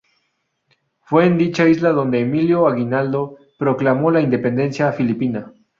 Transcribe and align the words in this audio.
Fue 1.03 1.27
en 1.27 1.37
dicha 1.37 1.69
isla 1.69 1.91
donde 1.91 2.21
Emilio 2.21 2.67
Aguinaldo 2.67 3.37
proclamó 3.59 4.09
la 4.09 4.19
independencia 4.21 4.91
filipina. 4.93 5.53